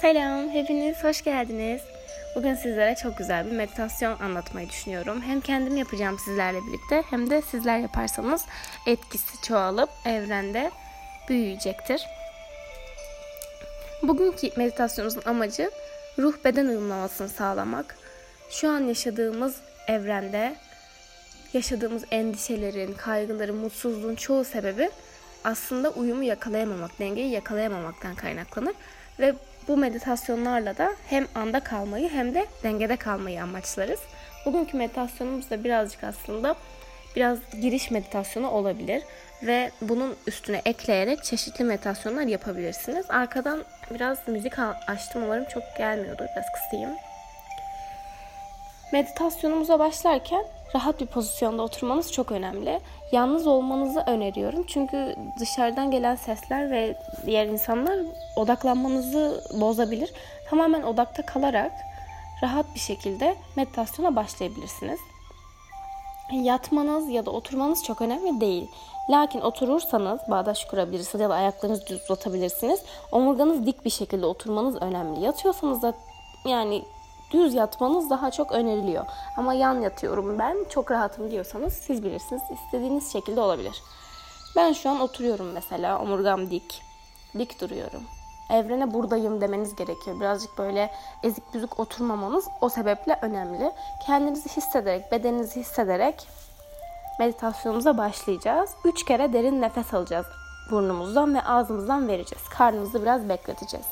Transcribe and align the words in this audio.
Selam, 0.00 0.50
hepiniz 0.50 1.04
hoş 1.04 1.24
geldiniz. 1.24 1.82
Bugün 2.36 2.54
sizlere 2.54 2.94
çok 2.94 3.18
güzel 3.18 3.46
bir 3.46 3.52
meditasyon 3.52 4.18
anlatmayı 4.18 4.68
düşünüyorum. 4.68 5.22
Hem 5.22 5.40
kendim 5.40 5.76
yapacağım 5.76 6.18
sizlerle 6.24 6.58
birlikte 6.66 7.02
hem 7.10 7.30
de 7.30 7.42
sizler 7.42 7.78
yaparsanız 7.78 8.44
etkisi 8.86 9.42
çoğalıp 9.42 9.90
evrende 10.04 10.70
büyüyecektir. 11.28 12.06
Bugünkü 14.02 14.50
meditasyonumuzun 14.56 15.22
amacı 15.26 15.70
ruh 16.18 16.44
beden 16.44 16.66
uyumlamasını 16.66 17.28
sağlamak. 17.28 17.96
Şu 18.50 18.70
an 18.70 18.80
yaşadığımız 18.80 19.56
evrende 19.88 20.54
yaşadığımız 21.52 22.04
endişelerin, 22.10 22.94
kaygıların, 22.94 23.56
mutsuzluğun 23.56 24.14
çoğu 24.14 24.44
sebebi 24.44 24.90
aslında 25.44 25.90
uyumu 25.90 26.22
yakalayamamak, 26.24 26.98
dengeyi 26.98 27.30
yakalayamamaktan 27.30 28.14
kaynaklanır. 28.14 28.74
Ve 29.20 29.34
bu 29.68 29.76
meditasyonlarla 29.76 30.78
da 30.78 30.92
hem 31.06 31.26
anda 31.34 31.60
kalmayı 31.60 32.08
hem 32.08 32.34
de 32.34 32.46
dengede 32.62 32.96
kalmayı 32.96 33.42
amaçlarız. 33.42 34.00
Bugünkü 34.46 34.76
meditasyonumuz 34.76 35.50
da 35.50 35.64
birazcık 35.64 36.04
aslında 36.04 36.54
biraz 37.16 37.38
giriş 37.62 37.90
meditasyonu 37.90 38.50
olabilir 38.50 39.02
ve 39.42 39.70
bunun 39.80 40.16
üstüne 40.26 40.62
ekleyerek 40.64 41.24
çeşitli 41.24 41.64
meditasyonlar 41.64 42.22
yapabilirsiniz. 42.22 43.06
Arkadan 43.08 43.64
biraz 43.90 44.28
müzik 44.28 44.58
açtım 44.86 45.22
umarım 45.24 45.44
çok 45.44 45.62
gelmiyordur 45.78 46.24
biraz 46.36 46.46
kısayım. 46.54 46.90
Meditasyonumuza 48.92 49.78
başlarken 49.78 50.44
rahat 50.74 51.00
bir 51.00 51.06
pozisyonda 51.06 51.62
oturmanız 51.62 52.12
çok 52.12 52.32
önemli. 52.32 52.80
Yalnız 53.12 53.46
olmanızı 53.46 54.00
öneriyorum. 54.00 54.64
Çünkü 54.66 55.16
dışarıdan 55.40 55.90
gelen 55.90 56.14
sesler 56.14 56.70
ve 56.70 56.96
diğer 57.26 57.46
insanlar 57.46 57.98
odaklanmanızı 58.36 59.44
bozabilir. 59.60 60.12
Tamamen 60.50 60.82
odakta 60.82 61.26
kalarak 61.26 61.72
rahat 62.42 62.74
bir 62.74 62.80
şekilde 62.80 63.36
meditasyona 63.56 64.16
başlayabilirsiniz. 64.16 65.00
Yatmanız 66.32 67.08
ya 67.08 67.26
da 67.26 67.30
oturmanız 67.30 67.84
çok 67.84 68.02
önemli 68.02 68.40
değil. 68.40 68.70
Lakin 69.10 69.40
oturursanız 69.40 70.20
bağdaş 70.28 70.64
kurabilirsiniz 70.64 71.22
ya 71.22 71.30
da 71.30 71.34
ayaklarınızı 71.34 71.86
düz 71.86 72.02
uzatabilirsiniz. 72.02 72.82
Omurganız 73.12 73.66
dik 73.66 73.84
bir 73.84 73.90
şekilde 73.90 74.26
oturmanız 74.26 74.82
önemli. 74.82 75.20
Yatıyorsanız 75.20 75.82
da 75.82 75.94
yani 76.44 76.84
düz 77.30 77.54
yatmanız 77.54 78.10
daha 78.10 78.30
çok 78.30 78.52
öneriliyor. 78.52 79.06
Ama 79.36 79.54
yan 79.54 79.80
yatıyorum 79.80 80.38
ben 80.38 80.56
çok 80.70 80.90
rahatım 80.90 81.30
diyorsanız 81.30 81.72
siz 81.72 82.02
bilirsiniz. 82.02 82.42
İstediğiniz 82.50 83.12
şekilde 83.12 83.40
olabilir. 83.40 83.82
Ben 84.56 84.72
şu 84.72 84.90
an 84.90 85.00
oturuyorum 85.00 85.52
mesela 85.52 85.98
omurgam 85.98 86.50
dik. 86.50 86.82
Dik 87.38 87.60
duruyorum. 87.60 88.02
Evrene 88.50 88.94
buradayım 88.94 89.40
demeniz 89.40 89.76
gerekiyor. 89.76 90.20
Birazcık 90.20 90.58
böyle 90.58 90.90
ezik 91.22 91.54
büzük 91.54 91.80
oturmamanız 91.80 92.44
o 92.60 92.68
sebeple 92.68 93.18
önemli. 93.22 93.72
Kendinizi 94.06 94.48
hissederek, 94.48 95.12
bedeninizi 95.12 95.60
hissederek 95.60 96.28
meditasyonumuza 97.18 97.98
başlayacağız. 97.98 98.70
Üç 98.84 99.04
kere 99.04 99.32
derin 99.32 99.60
nefes 99.60 99.94
alacağız 99.94 100.26
burnumuzdan 100.70 101.34
ve 101.34 101.42
ağzımızdan 101.42 102.08
vereceğiz. 102.08 102.48
Karnımızı 102.48 103.02
biraz 103.02 103.28
bekleteceğiz. 103.28 103.86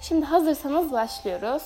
Şimdi 0.00 0.26
hazırsanız 0.26 0.92
başlıyoruz. 0.92 1.62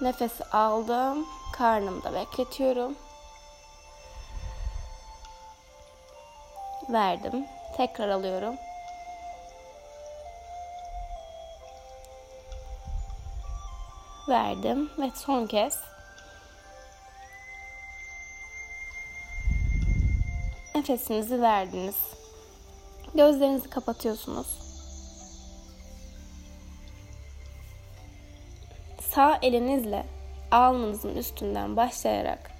Nefes 0.00 0.32
aldım. 0.52 1.26
Karnımda 1.52 2.12
bekletiyorum. 2.14 2.96
Verdim. 6.88 7.46
Tekrar 7.76 8.08
alıyorum. 8.08 8.54
Verdim 14.28 14.90
ve 14.98 15.10
son 15.14 15.46
kez 15.46 15.80
nefesinizi 20.74 21.42
verdiniz. 21.42 21.96
Gözlerinizi 23.14 23.70
kapatıyorsunuz. 23.70 24.63
Sağ 29.14 29.38
elinizle 29.42 30.06
alnınızın 30.50 31.16
üstünden 31.16 31.76
başlayarak 31.76 32.50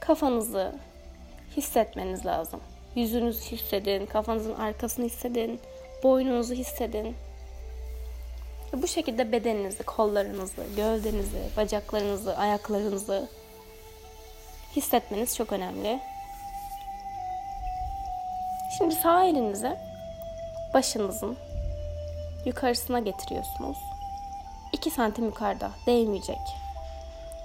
kafanızı 0.00 0.74
hissetmeniz 1.56 2.26
lazım. 2.26 2.60
Yüzünüzü 2.94 3.40
hissedin, 3.50 4.06
kafanızın 4.06 4.54
arkasını 4.54 5.06
hissedin, 5.06 5.60
boynunuzu 6.02 6.54
hissedin. 6.54 7.16
Bu 8.72 8.86
şekilde 8.86 9.32
bedeninizi, 9.32 9.82
kollarınızı, 9.82 10.62
gövdenizi, 10.76 11.42
bacaklarınızı, 11.56 12.36
ayaklarınızı 12.36 13.28
hissetmeniz 14.76 15.36
çok 15.36 15.52
önemli. 15.52 16.00
Şimdi 18.78 18.94
sağ 18.94 19.24
elinizi 19.24 19.76
başınızın 20.74 21.36
yukarısına 22.44 23.00
getiriyorsunuz. 23.00 23.89
2 24.80 24.90
santim 24.90 25.24
yukarıda 25.24 25.70
değmeyecek. 25.86 26.40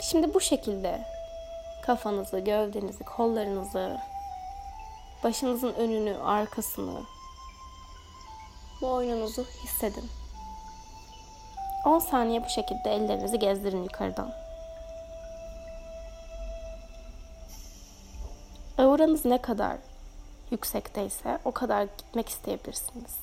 Şimdi 0.01 0.33
bu 0.33 0.41
şekilde 0.41 1.01
kafanızı, 1.81 2.39
gövdenizi, 2.39 3.03
kollarınızı, 3.03 3.97
başınızın 5.23 5.73
önünü, 5.73 6.17
arkasını, 6.17 7.01
boynunuzu 8.81 9.43
hissedin. 9.63 10.09
10 11.85 11.99
saniye 11.99 12.43
bu 12.43 12.49
şekilde 12.49 12.95
ellerinizi 12.95 13.39
gezdirin 13.39 13.83
yukarıdan. 13.83 14.33
Auranız 18.77 19.25
ne 19.25 19.41
kadar 19.41 19.77
yüksekteyse 20.51 21.39
o 21.45 21.51
kadar 21.51 21.83
gitmek 21.83 22.29
isteyebilirsiniz. 22.29 23.15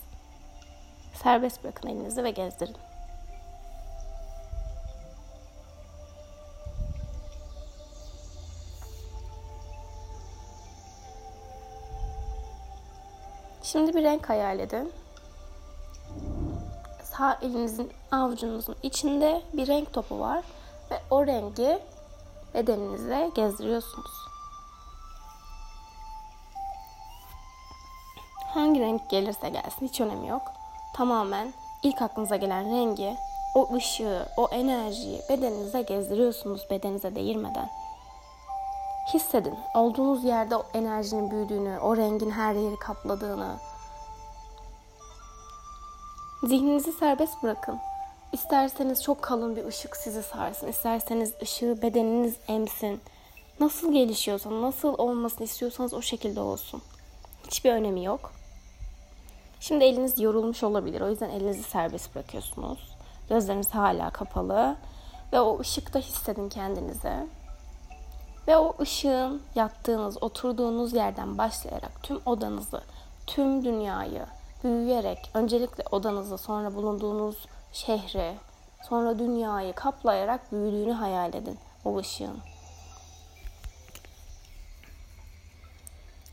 Serbest 1.23 1.65
bırakın 1.65 1.89
elinizi 1.89 2.25
ve 2.25 2.31
gezdirin. 2.31 2.92
Şimdi 13.73 13.95
bir 13.95 14.03
renk 14.03 14.29
hayal 14.29 14.59
edin. 14.59 14.93
Sağ 17.03 17.39
elinizin 17.43 17.93
avucunuzun 18.11 18.77
içinde 18.83 19.43
bir 19.53 19.67
renk 19.67 19.93
topu 19.93 20.21
var 20.21 20.45
ve 20.91 21.01
o 21.11 21.27
rengi 21.27 21.79
bedeninize 22.55 23.31
gezdiriyorsunuz. 23.35 24.11
Hangi 28.55 28.81
renk 28.81 29.11
gelirse 29.11 29.49
gelsin 29.49 29.89
hiç 29.89 30.01
önemi 30.01 30.29
yok. 30.29 30.43
Tamamen 30.97 31.53
ilk 31.83 32.03
aklınıza 32.03 32.37
gelen 32.37 32.65
rengi, 32.65 33.17
o 33.55 33.75
ışığı, 33.75 34.27
o 34.37 34.49
enerjiyi 34.49 35.21
bedeninize 35.29 35.83
gezdiriyorsunuz 35.83 36.67
bedenize 36.71 37.15
değirmeden. 37.15 37.71
Hissedin. 39.07 39.55
Olduğunuz 39.75 40.25
yerde 40.25 40.57
o 40.57 40.67
enerjinin 40.75 41.31
büyüdüğünü, 41.31 41.79
o 41.79 41.97
rengin 41.97 42.31
her 42.31 42.55
yeri 42.55 42.77
kapladığını. 42.77 43.57
Zihninizi 46.43 46.93
serbest 46.93 47.43
bırakın. 47.43 47.79
İsterseniz 48.33 49.03
çok 49.03 49.23
kalın 49.23 49.57
bir 49.57 49.65
ışık 49.65 49.97
sizi 49.97 50.23
sarsın. 50.23 50.67
İsterseniz 50.67 51.35
ışığı 51.43 51.83
bedeniniz 51.83 52.37
emsin. 52.49 53.01
Nasıl 53.61 53.93
gelişiyorsa, 53.93 54.63
nasıl 54.63 54.95
olmasını 54.99 55.45
istiyorsanız 55.45 55.95
o 55.95 56.03
şekilde 56.03 56.41
olsun. 56.41 56.83
Hiçbir 57.47 57.73
önemi 57.73 58.05
yok. 58.05 58.33
Şimdi 59.61 59.85
eliniz 59.85 60.21
yorulmuş 60.21 60.63
olabilir. 60.63 61.01
O 61.01 61.09
yüzden 61.09 61.31
elinizi 61.31 61.63
serbest 61.63 62.15
bırakıyorsunuz. 62.15 62.97
Gözleriniz 63.29 63.71
hala 63.71 64.11
kapalı. 64.11 64.77
Ve 65.33 65.41
o 65.41 65.61
ışıkta 65.61 65.99
hissedin 65.99 66.49
kendinizi. 66.49 67.27
Ve 68.49 68.57
o 68.57 68.77
ışığın 68.81 69.43
yattığınız, 69.55 70.23
oturduğunuz 70.23 70.93
yerden 70.93 71.39
başlayarak 71.39 72.03
tüm 72.03 72.21
odanızı, 72.27 72.83
tüm 73.27 73.65
dünyayı 73.65 74.27
büyüyerek 74.65 75.31
öncelikle 75.35 75.85
odanızı, 75.91 76.39
sonra 76.39 76.75
bulunduğunuz 76.75 77.47
şehri, 77.73 78.35
sonra 78.89 79.19
dünyayı 79.19 79.73
kaplayarak 79.73 80.53
büyüdüğünü 80.53 80.93
hayal 80.93 81.35
edin 81.35 81.59
o 81.85 81.99
ışığın. 81.99 82.39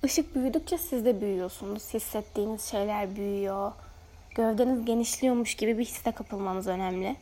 Işık 0.03 0.35
büyüdükçe 0.35 0.77
siz 0.77 1.05
de 1.05 1.21
büyüyorsunuz. 1.21 1.93
Hissettiğiniz 1.93 2.61
şeyler 2.61 3.15
büyüyor. 3.15 3.71
Gövdeniz 4.35 4.85
genişliyormuş 4.85 5.55
gibi 5.55 5.77
bir 5.77 5.85
hisse 5.85 6.11
kapılmanız 6.11 6.67
önemli. 6.67 7.15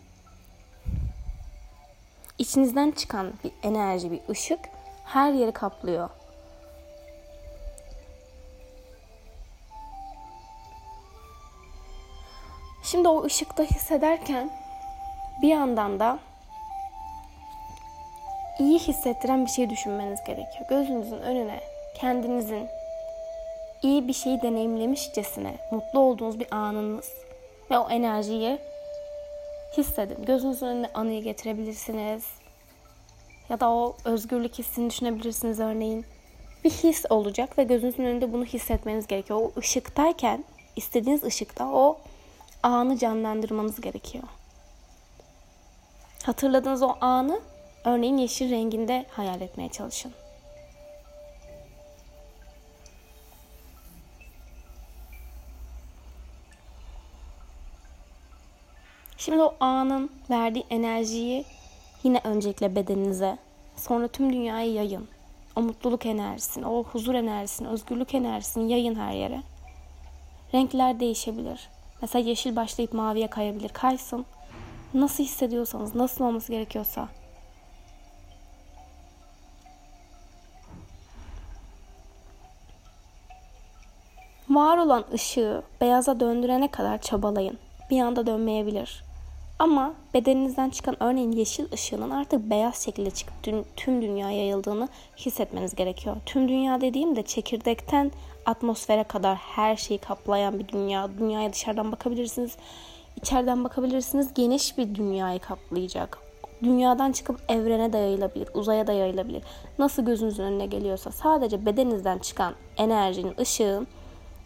İçinizden 2.38 2.92
çıkan 2.92 3.34
bir 3.44 3.52
enerji, 3.64 4.12
bir 4.12 4.20
ışık 4.30 4.60
her 5.08 5.34
yeri 5.34 5.52
kaplıyor. 5.52 6.10
Şimdi 12.84 13.08
o 13.08 13.24
ışıkta 13.24 13.64
hissederken 13.64 14.50
bir 15.42 15.48
yandan 15.48 16.00
da 16.00 16.20
iyi 18.60 18.80
hissettiren 18.80 19.46
bir 19.46 19.52
şey 19.52 19.70
düşünmeniz 19.70 20.24
gerekiyor. 20.24 20.66
Gözünüzün 20.70 21.20
önüne 21.20 21.60
kendinizin 21.96 22.68
iyi 23.84 24.08
bir 24.08 24.14
şeyi 24.14 24.42
deneyimlemişçesine 24.42 25.56
mutlu 25.72 26.00
olduğunuz 26.00 26.40
bir 26.40 26.56
anınız 26.56 27.12
ve 27.72 27.78
o 27.78 27.90
enerjiyi 27.90 28.60
hissedin. 29.78 30.26
Gözünüzün 30.26 30.68
önüne 30.68 30.90
anıyı 30.94 31.24
getirebilirsiniz. 31.24 32.24
Ya 33.50 33.60
da 33.60 33.70
o 33.70 33.96
özgürlük 34.06 34.54
hissini 34.54 34.90
düşünebilirsiniz 34.90 35.60
örneğin. 35.60 36.06
Bir 36.64 36.70
his 36.70 37.06
olacak 37.10 37.58
ve 37.58 37.64
gözünüzün 37.64 38.04
önünde 38.04 38.34
bunu 38.34 38.46
hissetmeniz 38.46 39.08
gerekiyor. 39.08 39.40
O 39.40 39.60
ışıktayken, 39.60 40.46
istediğiniz 40.76 41.24
ışıkta 41.24 41.68
o 41.68 42.00
anı 42.64 42.98
canlandırmanız 42.98 43.82
gerekiyor. 43.82 44.24
Hatırladığınız 46.24 46.82
o 46.82 46.94
anı 47.02 47.40
örneğin 47.86 48.18
yeşil 48.18 48.52
renginde 48.52 49.06
hayal 49.10 49.42
etmeye 49.42 49.70
çalışın. 49.70 50.14
Şimdi 59.18 59.42
o 59.42 59.56
anın 59.60 60.10
verdiği 60.30 60.66
enerjiyi 60.70 61.46
yine 62.08 62.22
öncelikle 62.24 62.76
bedeninize, 62.76 63.38
sonra 63.76 64.08
tüm 64.08 64.34
dünyaya 64.34 64.74
yayın. 64.74 65.08
O 65.56 65.62
mutluluk 65.62 66.06
enerjisini, 66.06 66.66
o 66.68 66.84
huzur 66.84 67.16
enerjisini, 67.16 67.68
özgürlük 67.68 68.16
enerjisini 68.16 68.72
yayın 68.72 68.96
her 68.96 69.12
yere. 69.12 69.42
Renkler 70.54 71.00
değişebilir. 71.00 71.70
Mesela 72.02 72.30
yeşil 72.30 72.56
başlayıp 72.56 72.94
maviye 72.94 73.28
kayabilir. 73.28 73.70
Kaysın. 73.70 74.26
Nasıl 74.94 75.24
hissediyorsanız, 75.24 75.96
nasıl 75.96 76.26
olması 76.26 76.52
gerekiyorsa. 76.52 77.08
Var 84.50 84.78
olan 84.78 85.06
ışığı 85.14 85.64
beyaza 85.82 86.20
döndürene 86.20 86.72
kadar 86.72 87.02
çabalayın. 87.02 87.60
Bir 87.90 88.02
anda 88.02 88.28
dönmeyebilir. 88.28 89.07
Ama 89.60 89.94
bedeninizden 90.14 90.70
çıkan 90.70 91.04
örneğin 91.04 91.32
yeşil 91.32 91.72
ışığının 91.74 92.10
artık 92.10 92.50
beyaz 92.50 92.84
şekilde 92.84 93.12
çıkıp 93.12 93.34
tüm 93.76 94.02
dünyaya 94.02 94.38
yayıldığını 94.38 94.88
hissetmeniz 95.18 95.76
gerekiyor. 95.76 96.16
Tüm 96.26 96.48
dünya 96.48 96.82
dediğim 96.82 97.16
de 97.16 97.24
çekirdekten 97.24 98.12
atmosfere 98.46 99.04
kadar 99.04 99.36
her 99.36 99.76
şeyi 99.76 99.98
kaplayan 99.98 100.60
bir 100.60 100.68
dünya. 100.68 101.10
Dünyaya 101.20 101.54
dışarıdan 101.54 101.92
bakabilirsiniz, 101.92 102.58
içeriden 103.16 103.64
bakabilirsiniz. 103.64 104.34
Geniş 104.34 104.78
bir 104.78 104.96
dünyayı 104.96 105.40
kaplayacak. 105.40 106.18
Dünyadan 106.64 107.12
çıkıp 107.12 107.40
evrene 107.50 107.94
de 107.94 107.98
yayılabilir, 107.98 108.50
uzaya 108.54 108.88
da 108.88 108.94
yayılabilir. 108.94 109.44
Nasıl 109.80 110.06
gözünüzün 110.06 110.44
önüne 110.44 110.66
geliyorsa 110.66 111.12
sadece 111.12 111.66
bedeninizden 111.66 112.18
çıkan 112.18 112.54
enerjinin, 112.78 113.34
ışığın 113.40 113.88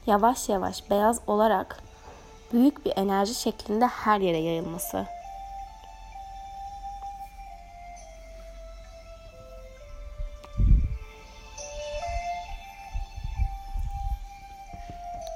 yavaş 0.08 0.50
yavaş 0.50 0.90
beyaz 0.90 1.20
olarak 1.28 1.91
büyük 2.54 2.86
bir 2.86 2.94
enerji 2.98 3.34
şeklinde 3.34 3.86
her 3.88 4.20
yere 4.20 4.38
yayılması. 4.38 5.06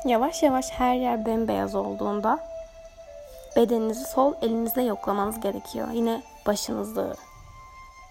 Yavaş 0.05 0.43
yavaş 0.43 0.71
her 0.71 0.95
yer 0.95 1.25
bembeyaz 1.25 1.75
olduğunda 1.75 2.39
bedeninizi 3.55 4.05
sol 4.05 4.33
elinizle 4.41 4.81
yoklamanız 4.83 5.39
gerekiyor. 5.39 5.87
Yine 5.91 6.21
başınızı, 6.47 7.15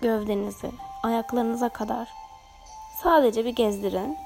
gövdenizi, 0.01 0.71
ayaklarınıza 1.03 1.69
kadar 1.69 2.09
sadece 3.03 3.45
bir 3.45 3.57
gezdirin. 3.57 4.24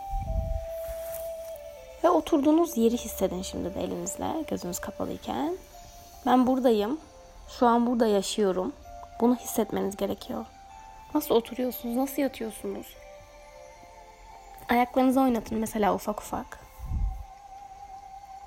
Ve 2.04 2.10
oturduğunuz 2.10 2.76
yeri 2.76 2.96
hissedin 2.96 3.42
şimdi 3.42 3.74
de 3.74 3.82
elinizle 3.82 4.44
gözünüz 4.48 4.78
kapalıyken. 4.78 5.56
Ben 6.26 6.46
buradayım. 6.46 7.00
Şu 7.58 7.66
an 7.66 7.86
burada 7.86 8.06
yaşıyorum. 8.06 8.72
Bunu 9.20 9.36
hissetmeniz 9.36 9.96
gerekiyor. 9.96 10.44
Nasıl 11.14 11.34
oturuyorsunuz? 11.34 11.96
Nasıl 11.96 12.22
yatıyorsunuz? 12.22 12.86
Ayaklarınızı 14.68 15.20
oynatın 15.20 15.58
mesela 15.58 15.94
ufak 15.94 16.20
ufak. 16.20 16.60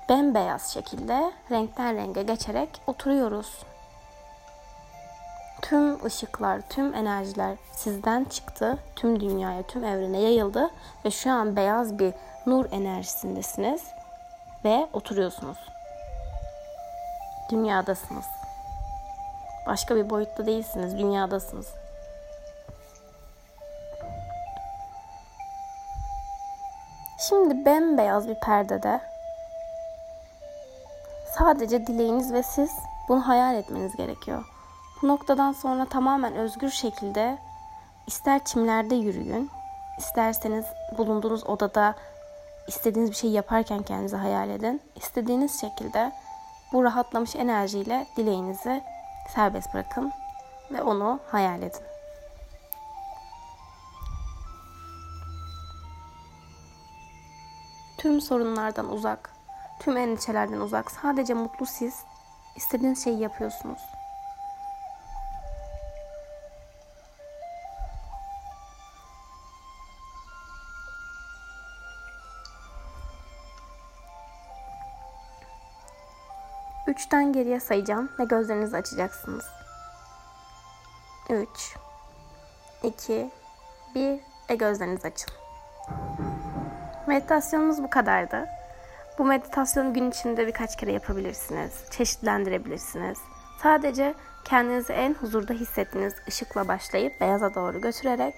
Bembeyaz 0.08 0.72
şekilde 0.72 1.32
renkten 1.50 1.96
renge 1.96 2.22
geçerek 2.22 2.68
oturuyoruz. 2.86 3.58
Tüm 5.62 6.04
ışıklar, 6.04 6.60
tüm 6.60 6.94
enerjiler 6.94 7.56
sizden 7.72 8.24
çıktı. 8.24 8.78
Tüm 8.96 9.20
dünyaya, 9.20 9.62
tüm 9.62 9.84
evrene 9.84 10.20
yayıldı. 10.20 10.70
Ve 11.04 11.10
şu 11.10 11.30
an 11.30 11.56
beyaz 11.56 11.98
bir 11.98 12.14
nur 12.46 12.64
enerjisindesiniz 12.72 13.82
ve 14.64 14.86
oturuyorsunuz. 14.92 15.58
Dünyadasınız. 17.50 18.24
Başka 19.66 19.96
bir 19.96 20.10
boyutta 20.10 20.46
değilsiniz, 20.46 20.98
dünyadasınız. 20.98 21.66
Şimdi 27.28 27.64
bembeyaz 27.64 28.28
bir 28.28 28.34
perdede 28.34 29.00
sadece 31.38 31.86
dileğiniz 31.86 32.32
ve 32.32 32.42
siz 32.42 32.70
bunu 33.08 33.28
hayal 33.28 33.54
etmeniz 33.54 33.96
gerekiyor. 33.96 34.44
Bu 35.02 35.08
noktadan 35.08 35.52
sonra 35.52 35.84
tamamen 35.84 36.34
özgür 36.34 36.70
şekilde 36.70 37.38
ister 38.06 38.44
çimlerde 38.44 38.94
yürüyün, 38.94 39.50
isterseniz 39.98 40.64
bulunduğunuz 40.98 41.46
odada 41.46 41.94
istediğiniz 42.68 43.10
bir 43.10 43.16
şey 43.16 43.30
yaparken 43.30 43.82
kendinizi 43.82 44.16
hayal 44.16 44.50
edin. 44.50 44.80
İstediğiniz 44.96 45.60
şekilde 45.60 46.12
bu 46.72 46.84
rahatlamış 46.84 47.36
enerjiyle 47.36 48.06
dileğinizi 48.16 48.82
serbest 49.34 49.74
bırakın 49.74 50.12
ve 50.70 50.82
onu 50.82 51.20
hayal 51.30 51.62
edin. 51.62 51.82
Tüm 57.98 58.20
sorunlardan 58.20 58.92
uzak, 58.92 59.32
tüm 59.80 59.96
endişelerden 59.96 60.60
uzak, 60.60 60.90
sadece 60.90 61.34
mutlu 61.34 61.66
siz 61.66 61.94
istediğiniz 62.56 63.04
şeyi 63.04 63.18
yapıyorsunuz. 63.20 63.80
Üçten 76.86 77.32
geriye 77.32 77.60
sayacağım 77.60 78.10
ve 78.18 78.24
gözlerinizi 78.24 78.76
açacaksınız. 78.76 79.44
Üç, 81.30 81.76
iki, 82.82 83.30
bir 83.94 84.20
ve 84.50 84.54
gözlerinizi 84.54 85.08
açın. 85.08 85.30
Meditasyonumuz 87.06 87.82
bu 87.82 87.90
kadardı. 87.90 88.48
Bu 89.18 89.24
meditasyonu 89.24 89.94
gün 89.94 90.10
içinde 90.10 90.46
birkaç 90.46 90.76
kere 90.76 90.92
yapabilirsiniz. 90.92 91.72
Çeşitlendirebilirsiniz. 91.90 93.18
Sadece 93.62 94.14
kendinizi 94.44 94.92
en 94.92 95.14
huzurda 95.14 95.52
hissettiğiniz 95.52 96.14
ışıkla 96.28 96.68
başlayıp 96.68 97.20
beyaza 97.20 97.54
doğru 97.54 97.80
götürerek 97.80 98.34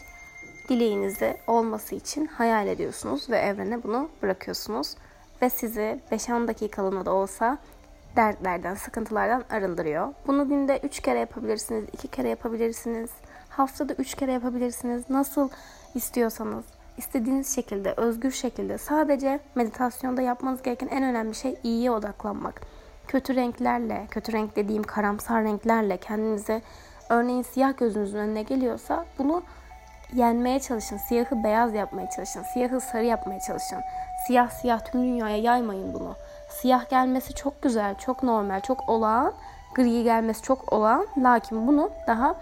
dileğinizi 0.68 1.36
olması 1.46 1.94
için 1.94 2.26
hayal 2.26 2.66
ediyorsunuz 2.66 3.30
ve 3.30 3.38
evrene 3.38 3.82
bunu 3.82 4.08
bırakıyorsunuz. 4.22 4.96
Ve 5.42 5.50
sizi 5.50 6.00
5-10 6.12 6.48
dakikalığına 6.48 7.06
da 7.06 7.12
olsa 7.12 7.58
dertlerden, 8.16 8.74
sıkıntılardan 8.74 9.44
arındırıyor. 9.50 10.14
Bunu 10.26 10.48
günde 10.48 10.80
3 10.82 11.00
kere 11.00 11.18
yapabilirsiniz, 11.18 11.84
2 11.92 12.08
kere 12.08 12.28
yapabilirsiniz. 12.28 13.10
Haftada 13.48 13.94
3 13.94 14.14
kere 14.14 14.32
yapabilirsiniz. 14.32 15.10
Nasıl 15.10 15.48
istiyorsanız, 15.94 16.64
istediğiniz 16.96 17.54
şekilde, 17.54 17.94
özgür 17.96 18.30
şekilde. 18.30 18.78
Sadece 18.78 19.40
meditasyonda 19.54 20.22
yapmanız 20.22 20.62
gereken 20.62 20.88
en 20.88 21.02
önemli 21.02 21.34
şey 21.34 21.58
iyiye 21.62 21.90
odaklanmak. 21.90 22.60
Kötü 23.08 23.34
renklerle, 23.34 24.06
kötü 24.10 24.32
renk 24.32 24.56
dediğim 24.56 24.82
karamsar 24.82 25.44
renklerle 25.44 25.96
kendinize 25.96 26.62
örneğin 27.08 27.42
siyah 27.42 27.76
gözünüzün 27.76 28.18
önüne 28.18 28.42
geliyorsa 28.42 29.04
bunu 29.18 29.42
yenmeye 30.12 30.60
çalışın. 30.60 30.96
Siyahı 30.96 31.44
beyaz 31.44 31.74
yapmaya 31.74 32.10
çalışın. 32.10 32.42
Siyahı 32.42 32.80
sarı 32.80 33.04
yapmaya 33.04 33.40
çalışın. 33.40 33.78
Siyah 34.26 34.50
siyah 34.50 34.84
tüm 34.92 35.02
dünyaya 35.02 35.36
yaymayın 35.36 35.94
bunu. 35.94 36.03
Siyah 36.60 36.88
gelmesi 36.88 37.34
çok 37.34 37.62
güzel, 37.62 37.94
çok 37.94 38.22
normal, 38.22 38.60
çok 38.60 38.88
olağan. 38.88 39.32
Gri 39.74 40.02
gelmesi 40.02 40.42
çok 40.42 40.72
olağan. 40.72 41.06
Lakin 41.18 41.66
bunu 41.66 41.90
daha 42.06 42.36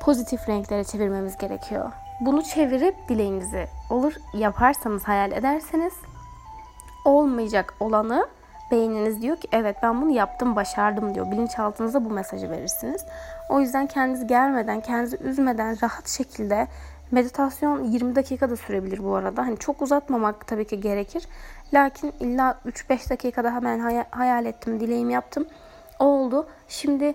pozitif 0.00 0.48
renklere 0.48 0.84
çevirmemiz 0.84 1.36
gerekiyor. 1.36 1.92
Bunu 2.20 2.42
çevirip 2.42 3.08
dileğinizi 3.08 3.68
olur 3.90 4.12
yaparsanız, 4.34 5.04
hayal 5.04 5.32
ederseniz 5.32 5.92
olmayacak 7.04 7.74
olanı 7.80 8.28
beyniniz 8.70 9.22
diyor 9.22 9.36
ki 9.36 9.48
evet 9.52 9.76
ben 9.82 10.02
bunu 10.02 10.10
yaptım, 10.10 10.56
başardım 10.56 11.14
diyor. 11.14 11.30
Bilinçaltınıza 11.30 12.04
bu 12.04 12.10
mesajı 12.10 12.50
verirsiniz. 12.50 13.04
O 13.48 13.60
yüzden 13.60 13.86
kendinizi 13.86 14.26
germeden, 14.26 14.80
kendinizi 14.80 15.16
üzmeden 15.16 15.82
rahat 15.82 16.08
şekilde 16.08 16.68
meditasyon 17.10 17.84
20 17.84 18.14
dakika 18.14 18.50
da 18.50 18.56
sürebilir 18.56 19.04
bu 19.04 19.14
arada. 19.14 19.42
Hani 19.42 19.58
çok 19.58 19.82
uzatmamak 19.82 20.46
tabii 20.46 20.66
ki 20.66 20.80
gerekir. 20.80 21.28
Lakin 21.74 22.12
illa 22.20 22.58
3-5 22.66 23.10
dakikada 23.10 23.54
hemen 23.54 24.04
hayal 24.10 24.46
ettim, 24.46 24.80
dileğimi 24.80 25.12
yaptım. 25.12 25.46
Oldu. 25.98 26.46
Şimdi 26.68 27.14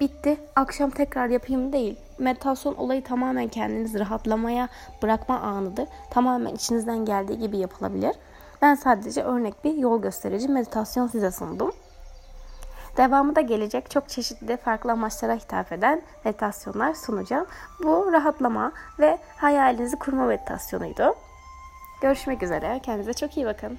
bitti. 0.00 0.36
Akşam 0.56 0.90
tekrar 0.90 1.28
yapayım 1.28 1.72
değil. 1.72 1.96
Meditasyon 2.18 2.74
olayı 2.74 3.04
tamamen 3.04 3.48
kendinizi 3.48 3.98
rahatlamaya 4.00 4.68
bırakma 5.02 5.40
anıdır. 5.40 5.88
Tamamen 6.10 6.54
içinizden 6.54 7.04
geldiği 7.04 7.38
gibi 7.38 7.58
yapılabilir. 7.58 8.16
Ben 8.62 8.74
sadece 8.74 9.22
örnek 9.22 9.64
bir 9.64 9.74
yol 9.74 10.02
gösterici 10.02 10.48
meditasyon 10.48 11.06
size 11.06 11.30
sundum. 11.30 11.72
Devamı 12.96 13.36
da 13.36 13.40
gelecek 13.40 13.90
çok 13.90 14.08
çeşitli 14.08 14.56
farklı 14.56 14.92
amaçlara 14.92 15.34
hitap 15.34 15.72
eden 15.72 16.02
meditasyonlar 16.24 16.94
sunacağım. 16.94 17.46
Bu 17.82 18.12
rahatlama 18.12 18.72
ve 18.98 19.18
hayalinizi 19.36 19.98
kurma 19.98 20.26
meditasyonuydu. 20.26 21.14
Görüşmek 22.02 22.42
üzere. 22.42 22.80
Kendinize 22.82 23.12
çok 23.12 23.36
iyi 23.36 23.46
bakın. 23.46 23.78